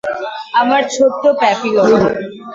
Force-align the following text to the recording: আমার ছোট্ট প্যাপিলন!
আমার 0.53 0.81
ছোট্ট 0.95 1.23
প্যাপিলন! 1.39 1.89